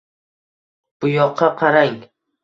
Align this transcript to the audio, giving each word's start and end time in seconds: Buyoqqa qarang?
Buyoqqa 1.03 1.49
qarang? 1.59 1.99